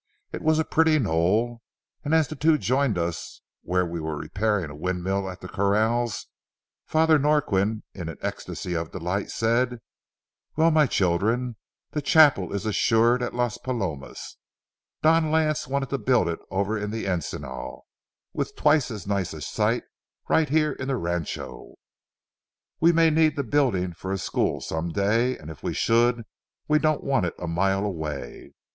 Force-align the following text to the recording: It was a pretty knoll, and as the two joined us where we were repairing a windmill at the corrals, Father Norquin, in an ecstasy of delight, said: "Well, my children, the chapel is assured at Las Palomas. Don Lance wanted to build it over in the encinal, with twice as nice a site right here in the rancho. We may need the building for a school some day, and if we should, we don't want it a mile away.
It 0.31 0.41
was 0.41 0.57
a 0.57 0.63
pretty 0.65 0.97
knoll, 0.97 1.61
and 2.03 2.15
as 2.15 2.27
the 2.27 2.35
two 2.35 2.57
joined 2.57 2.97
us 2.97 3.41
where 3.61 3.85
we 3.85 3.99
were 3.99 4.17
repairing 4.17 4.71
a 4.71 4.75
windmill 4.75 5.29
at 5.29 5.41
the 5.41 5.47
corrals, 5.47 6.25
Father 6.87 7.19
Norquin, 7.19 7.83
in 7.93 8.09
an 8.09 8.17
ecstasy 8.19 8.73
of 8.73 8.89
delight, 8.93 9.29
said: 9.29 9.77
"Well, 10.55 10.71
my 10.71 10.87
children, 10.87 11.55
the 11.91 12.01
chapel 12.01 12.51
is 12.51 12.65
assured 12.65 13.21
at 13.21 13.35
Las 13.35 13.59
Palomas. 13.59 14.37
Don 15.03 15.29
Lance 15.29 15.67
wanted 15.67 15.89
to 15.91 15.99
build 15.99 16.27
it 16.27 16.39
over 16.49 16.75
in 16.75 16.89
the 16.89 17.05
encinal, 17.05 17.85
with 18.33 18.55
twice 18.55 18.89
as 18.89 19.05
nice 19.05 19.33
a 19.33 19.41
site 19.41 19.83
right 20.27 20.49
here 20.49 20.71
in 20.71 20.87
the 20.87 20.97
rancho. 20.97 21.75
We 22.79 22.91
may 22.91 23.11
need 23.11 23.35
the 23.35 23.43
building 23.43 23.93
for 23.93 24.11
a 24.11 24.17
school 24.17 24.61
some 24.61 24.89
day, 24.89 25.37
and 25.37 25.51
if 25.51 25.61
we 25.61 25.73
should, 25.75 26.23
we 26.67 26.79
don't 26.79 27.03
want 27.03 27.27
it 27.27 27.35
a 27.37 27.45
mile 27.45 27.85
away. 27.85 28.53